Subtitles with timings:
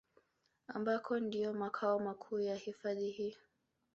[0.67, 3.37] Ambako ndiyo makao makuu ya hifadhi hii